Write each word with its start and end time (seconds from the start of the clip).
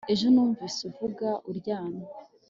ejo 0.13 0.25
numvise 0.33 0.79
uvuga 0.89 1.27
uryamye 1.49 2.05